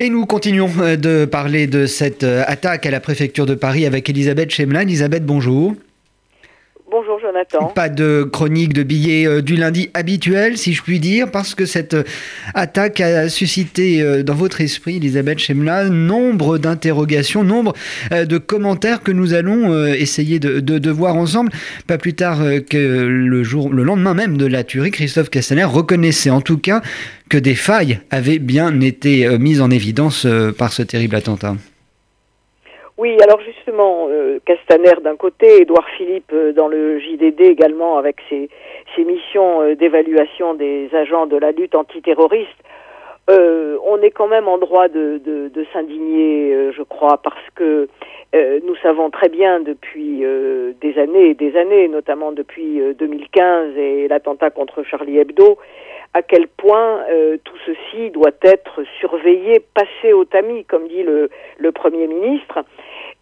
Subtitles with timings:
[0.00, 3.84] Et nous continuons euh, de parler de cette euh, attaque à la préfecture de Paris
[3.84, 4.82] avec Elisabeth Chemelin.
[4.82, 5.74] Elisabeth, bonjour.
[7.74, 11.66] Pas de chronique de billets euh, du lundi habituel, si je puis dire, parce que
[11.66, 12.04] cette euh,
[12.54, 17.74] attaque a suscité euh, dans votre esprit, Elisabeth Chemla, nombre d'interrogations, nombre
[18.10, 21.52] de commentaires que nous allons essayer de, de, de, voir ensemble.
[21.86, 26.30] Pas plus tard que le, jour, le lendemain même de la tuerie, Christophe Castaner reconnaissait
[26.30, 26.82] en tout cas
[27.28, 30.26] que des failles avaient bien été mises en évidence
[30.56, 31.56] par ce terrible attentat.
[32.98, 38.16] Oui, alors justement, euh, Castaner d'un côté, Édouard Philippe euh, dans le JDD également avec
[38.28, 38.50] ses,
[38.98, 42.48] missions euh, d'évaluation des agents de la lutte antiterroriste,
[43.30, 47.86] on est quand même en droit de, de, s'indigner, je crois, parce que
[48.34, 50.24] nous savons très bien depuis
[50.80, 55.58] des années et des années, notamment depuis 2015 et l'attentat contre Charlie Hebdo,
[56.14, 57.00] à quel point
[57.44, 62.64] tout ceci doit être surveillé, passé au tamis, comme dit le, le Premier ministre.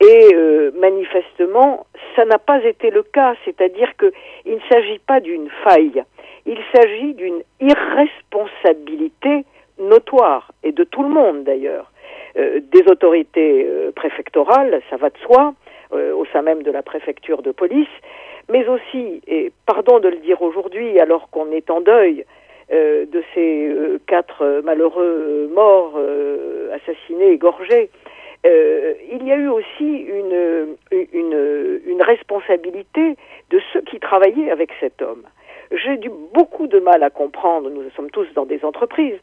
[0.00, 5.48] Et euh, manifestement, ça n'a pas été le cas, c'est-à-dire qu'il ne s'agit pas d'une
[5.62, 6.02] faille,
[6.46, 9.44] il s'agit d'une irresponsabilité
[9.78, 11.92] notoire, et de tout le monde d'ailleurs,
[12.36, 15.54] euh, des autorités euh, préfectorales, ça va de soi,
[15.92, 17.86] au sein même de la préfecture de police,
[18.48, 22.24] mais aussi, et pardon de le dire aujourd'hui alors qu'on est en deuil,
[22.72, 23.72] de ces
[24.08, 25.96] quatre malheureux morts
[26.72, 27.90] assassinés, égorgés,
[28.46, 33.16] euh, il y a eu aussi une, une, une, responsabilité
[33.50, 35.22] de ceux qui travaillaient avec cet homme.
[35.70, 39.18] J'ai eu beaucoup de mal à comprendre, nous sommes tous dans des entreprises,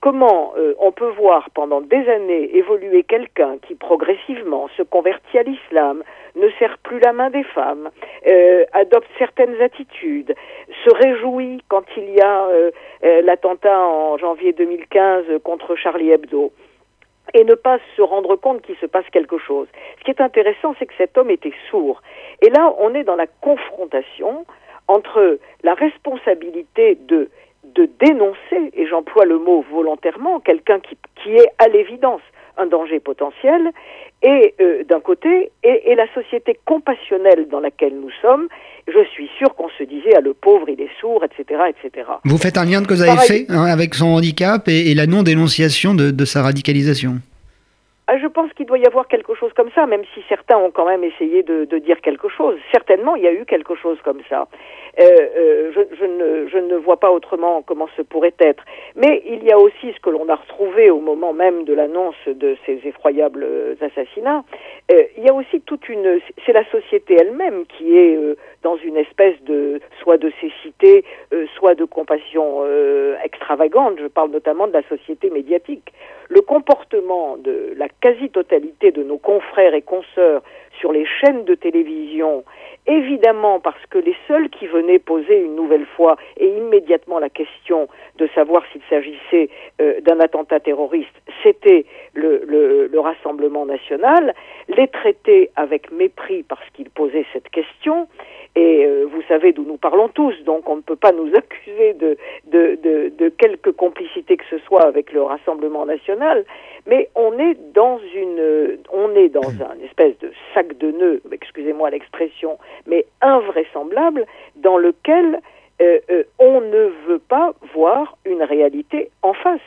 [0.00, 5.42] comment euh, on peut voir pendant des années évoluer quelqu'un qui progressivement se convertit à
[5.42, 6.02] l'islam,
[6.36, 7.90] ne serre plus la main des femmes,
[8.26, 10.34] euh, adopte certaines attitudes,
[10.84, 12.70] se réjouit quand il y a euh,
[13.04, 16.52] euh l'attentat en janvier 2015 contre Charlie Hebdo
[17.34, 19.68] et ne pas se rendre compte qu'il se passe quelque chose.
[19.98, 22.02] Ce qui est intéressant, c'est que cet homme était sourd.
[22.42, 24.46] Et là, on est dans la confrontation
[24.88, 27.28] entre la responsabilité de,
[28.00, 32.22] dénoncer, et j'emploie le mot volontairement, quelqu'un qui est à l'évidence
[32.56, 33.70] un danger potentiel,
[34.22, 38.48] et euh, d'un côté, et, et, la société compassionnelle dans laquelle nous sommes,
[38.88, 42.08] je suis sûr qu'on se disait, ah, le pauvre, il est sourd, etc., etc.
[42.24, 45.06] Vous faites un lien de cause à effet hein, avec son handicap et, et la
[45.06, 47.16] non-dénonciation de, de, sa radicalisation?
[48.08, 50.70] Ah, je pense qu'il doit y avoir quelque chose comme ça, même si certains ont
[50.70, 52.56] quand même essayé de, dire quelque chose.
[52.72, 54.46] Certainement, il y a eu quelque chose comme ça.
[55.00, 58.64] Euh, euh, je, ne, je, ne, vois pas autrement comment ce pourrait être.
[58.94, 62.14] Mais il y a aussi ce que l'on a retrouvé au moment même de l'annonce
[62.26, 63.44] de ces effroyables
[63.80, 64.44] assassinats.
[64.92, 66.20] Euh, il y a aussi toute une...
[66.44, 69.80] C'est la société elle-même qui est euh, dans une espèce de...
[70.00, 73.98] soit de cécité, euh, soit de compassion euh, extravagante.
[74.00, 75.92] Je parle notamment de la société médiatique.
[76.28, 80.42] Le comportement de la quasi-totalité de nos confrères et consoeurs
[80.80, 82.44] sur les chaînes de télévision,
[82.86, 87.88] évidemment parce que les seuls qui venaient poser une nouvelle fois et immédiatement la question
[88.18, 89.48] de savoir s'il s'agissait
[89.80, 94.34] euh, d'un attentat terroriste, c'était le, le, le, Rassemblement national,
[94.68, 98.08] les traiter avec mépris parce qu'ils posaient cette question,
[98.56, 101.92] et euh, vous savez d'où nous parlons tous, donc on ne peut pas nous accuser
[101.92, 106.44] de, de, de, de quelque complicité que ce soit avec le Rassemblement national,
[106.86, 111.90] mais on est dans une, on est dans un espèce de sac de nœuds, excusez-moi
[111.90, 115.40] l'expression, mais invraisemblable, dans lequel
[115.82, 119.60] euh, euh, on ne veut pas voir une réalité en face.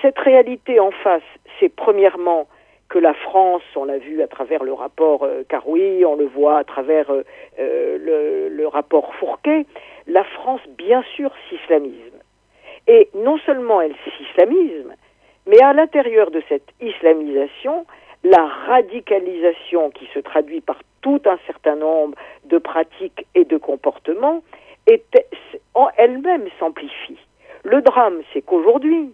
[0.00, 1.22] Cette réalité en face,
[1.60, 2.46] c'est premièrement
[2.88, 6.58] que la France, on l'a vu à travers le rapport euh, Carouy, on le voit
[6.58, 7.24] à travers euh,
[7.58, 9.66] le, le, rapport Fourquet,
[10.06, 12.12] la France, bien sûr, s'islamise.
[12.86, 14.86] Et non seulement elle s'islamise,
[15.46, 17.86] mais à l'intérieur de cette islamisation,
[18.22, 24.42] la radicalisation qui se traduit par tout un certain nombre de pratiques et de comportements
[25.96, 27.18] elle-même s'amplifie.
[27.62, 29.12] Le drame, c'est qu'aujourd'hui,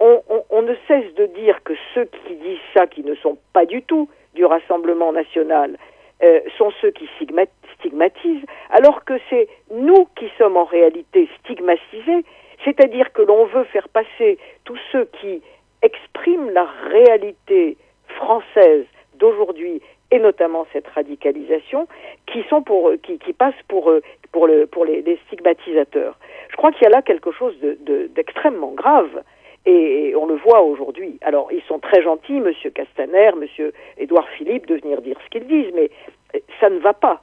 [0.00, 2.58] on, ne cesse de dire que ceux qui disent
[2.90, 5.78] qui ne sont pas du tout du Rassemblement national,
[6.22, 12.24] euh, sont ceux qui stigmatisent, alors que c'est nous qui sommes en réalité stigmatisés,
[12.64, 15.42] c'est-à-dire que l'on veut faire passer tous ceux qui
[15.82, 17.76] expriment la réalité
[18.06, 18.84] française
[19.14, 19.82] d'aujourd'hui
[20.12, 21.88] et notamment cette radicalisation
[22.26, 23.92] qui sont pour qui, qui passe pour
[24.30, 26.18] pour le pour les, stigmatisateurs.
[26.50, 27.54] Je crois qu'il y a là quelque chose
[28.14, 29.22] d'extrêmement de, grave
[29.64, 31.18] et on le voit aujourd'hui.
[31.22, 35.46] Alors ils sont très gentils, Monsieur Castaner, Monsieur Édouard Philippe, de venir dire ce qu'ils
[35.46, 35.90] disent, mais
[36.60, 37.22] ça ne va pas.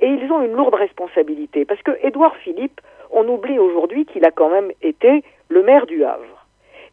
[0.00, 2.80] Et ils ont une lourde responsabilité parce que Édouard Philippe,
[3.10, 6.46] on oublie aujourd'hui qu'il a quand même été le maire du Havre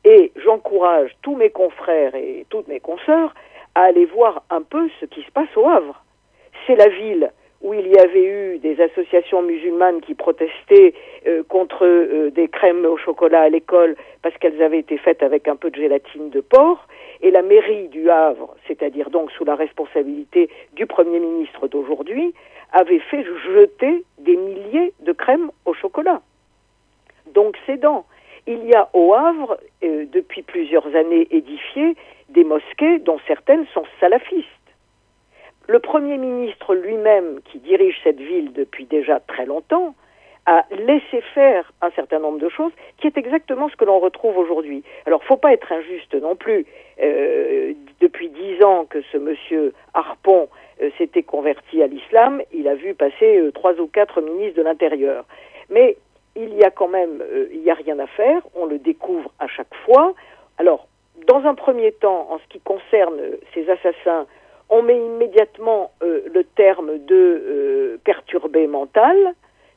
[0.06, 3.34] Et j'encourage tous mes confrères et toutes mes consoeurs
[3.76, 6.04] à aller voir un peu ce qui se passe au Havre.
[6.66, 7.32] C'est la ville
[7.62, 10.94] où il y avait eu des associations musulmanes qui protestaient
[11.26, 15.48] euh, contre euh, des crèmes au chocolat à l'école parce qu'elles avaient été faites avec
[15.48, 16.88] un peu de gélatine de porc.
[17.22, 22.34] Et la mairie du Havre, c'est-à-dire donc sous la responsabilité du Premier ministre d'aujourd'hui,
[22.72, 26.22] avait fait jeter des milliers de crèmes au chocolat.
[27.34, 28.06] Donc c'est dans.
[28.48, 31.96] Il y a au Havre, euh, depuis plusieurs années édifiées,
[32.30, 34.46] des mosquées dont certaines sont salafistes.
[35.68, 39.96] Le Premier ministre lui-même, qui dirige cette ville depuis déjà très longtemps,
[40.46, 44.38] a laissé faire un certain nombre de choses, qui est exactement ce que l'on retrouve
[44.38, 44.84] aujourd'hui.
[45.08, 46.68] Alors, faut pas être injuste non plus.
[47.02, 50.48] Euh, depuis dix ans que ce monsieur Harpon
[50.82, 54.64] euh, s'était converti à l'islam, il a vu passer euh, trois ou quatre ministres de
[54.64, 55.26] l'Intérieur.
[55.72, 55.98] Mais
[56.36, 58.42] il y a quand même, il n'y a rien à faire.
[58.56, 60.14] On le découvre à chaque fois.
[60.60, 60.88] Alors,
[61.28, 63.20] dans un premier temps, en ce qui concerne
[63.54, 64.28] ces assassins,
[64.70, 69.18] on met immédiatement euh, le terme de euh, perturbé mental,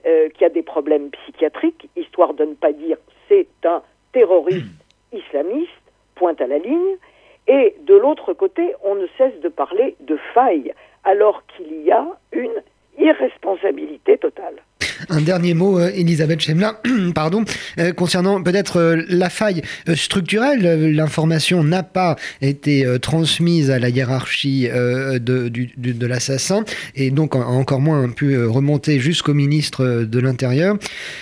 [0.06, 2.96] euh, qui a des problèmes psychiatriques, histoire de ne pas dire
[3.28, 3.82] c'est un
[4.12, 4.64] terroriste
[5.12, 5.70] islamiste,
[6.14, 6.96] pointe à la ligne.
[7.46, 10.74] Et de l'autre côté, on ne cesse de parler de faille,
[11.04, 12.62] alors qu'il y a une
[12.98, 14.56] irresponsabilité totale.
[15.10, 16.80] Un dernier mot, euh, Elisabeth Chemla,
[17.14, 17.44] pardon,
[17.78, 19.62] euh, concernant peut-être euh, la faille
[19.94, 20.92] structurelle.
[20.94, 26.64] L'information n'a pas été transmise à la hiérarchie de, l'assassin
[26.94, 30.76] et donc encore moins pu remonter jusqu'au ministre de l'Intérieur.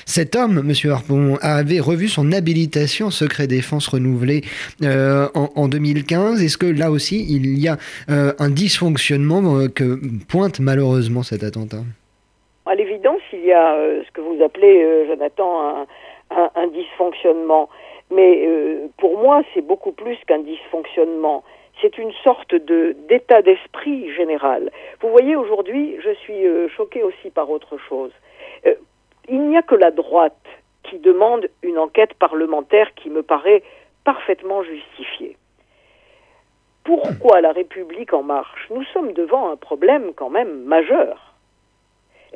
[0.05, 4.43] Cet homme, Monsieur Harpon, avait revu son habilitation secret défense renouvelée
[4.83, 6.43] en, en, 2015.
[6.43, 7.79] Est-ce que là aussi il y a
[8.09, 11.85] un dysfonctionnement que pointe malheureusement cet attentat?
[12.76, 15.87] L'évidence, il y a euh, ce que vous appelez, euh, Jonathan,
[16.31, 17.69] un, dysfonctionnement.
[18.11, 21.43] Mais euh, pour moi, c'est beaucoup plus qu'un dysfonctionnement.
[21.81, 24.70] C'est une sorte d'état d'esprit général.
[25.00, 28.12] Vous voyez, aujourd'hui, je suis euh, choqué aussi par autre chose.
[29.28, 30.34] Il n'y a que la droite
[30.84, 33.62] qui demande une enquête parlementaire qui me paraît
[34.05, 35.37] parfaitement justifiée.
[36.84, 38.69] Pourquoi la République en marche?
[38.70, 41.25] Nous sommes devant un problème quand même majeur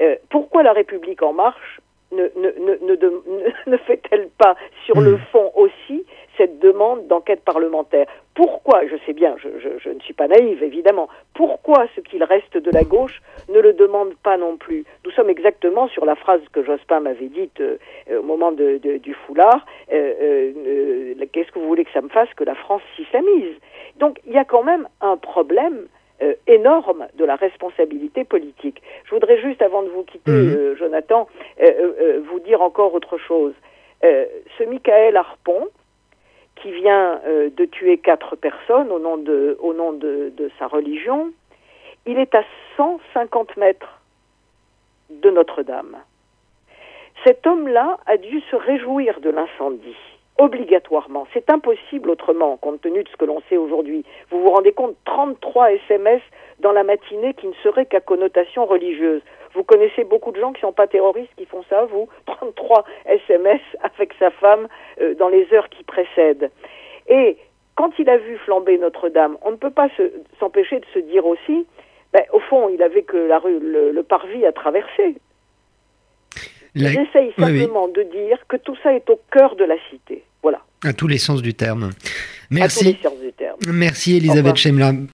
[0.01, 1.81] euh, pourquoi la République en marche
[2.13, 6.05] ne, ne, ne, ne, ne fait-elle pas sur le fond aussi
[6.37, 8.07] cette demande d'enquête parlementaire?
[8.35, 12.25] Pourquoi, je sais bien, je, je, je, ne suis pas naïve évidemment, pourquoi ce qu'il
[12.25, 14.85] reste de la gauche ne le demande pas non plus?
[15.05, 17.77] Nous sommes exactement sur la phrase que Jospin m'avait dite euh,
[18.19, 22.09] au moment de, de, du foulard, euh, euh, qu'est-ce que vous voulez que ça me
[22.09, 23.55] fasse que la France s'islamise
[23.99, 25.87] Donc il y a quand même un problème
[26.23, 28.83] euh, énorme de la responsabilité politique.
[29.05, 30.55] Je voudrais juste, avant de vous quitter, mmh.
[30.55, 31.29] euh, Jonathan,
[31.63, 33.55] euh, vous dire encore autre chose.
[34.03, 35.69] Ce Michael Harpon,
[36.57, 41.33] qui vient de tuer quatre personnes au nom de, au nom de, de sa religion,
[42.07, 42.43] il est à
[42.77, 44.01] 150 mètres
[45.11, 45.97] de Notre-Dame.
[47.25, 49.97] Cet homme-là a dû se réjouir de l'incendie
[50.41, 51.27] obligatoirement.
[51.35, 54.05] C'est impossible autrement, compte tenu de ce que l'on sait aujourd'hui.
[54.31, 56.23] Vous vous rendez compte, 33 SMS
[56.61, 59.21] dans la matinée qui ne seraient qu'à connotation religieuse.
[59.55, 62.09] Vous connaissez beaucoup de gens qui ne sont pas terroristes qui font ça, vous?
[62.25, 64.67] 33 SMS avec sa femme
[65.03, 66.51] euh, dans les heures qui précèdent.
[67.09, 67.37] Et
[67.75, 69.89] quand il a vu flamber Notre-Dame, on ne peut pas
[70.39, 71.67] s'empêcher de se dire aussi,
[72.15, 75.17] ben, au fond, il avait que la rue, le, le parvis à traverser.
[76.75, 76.89] La...
[76.89, 78.05] J'essaye simplement oui, oui.
[78.05, 80.25] de dire que tout ça est au cœur de la cité.
[80.43, 80.63] Voilà.
[80.83, 81.91] À tous les sens du terme.
[82.51, 82.79] Merci.
[82.79, 83.57] À tous les sens du terme.
[83.69, 84.93] Merci Elisabeth Chemla.